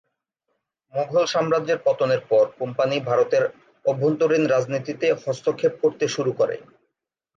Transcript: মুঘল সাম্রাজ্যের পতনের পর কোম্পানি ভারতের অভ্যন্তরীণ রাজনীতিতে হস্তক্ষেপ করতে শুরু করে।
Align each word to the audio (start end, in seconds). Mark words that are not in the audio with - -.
মুঘল 0.93 1.23
সাম্রাজ্যের 1.25 1.79
পতনের 1.85 2.21
পর 2.29 2.43
কোম্পানি 2.59 2.95
ভারতের 3.09 3.43
অভ্যন্তরীণ 3.85 4.43
রাজনীতিতে 4.47 5.07
হস্তক্ষেপ 5.23 5.73
করতে 5.83 6.05
শুরু 6.07 6.31
করে। 6.39 6.55